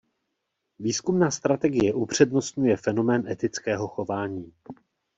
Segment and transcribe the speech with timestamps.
[0.79, 4.53] Výzkumná strategie upřednostňuje fenomén etického chování.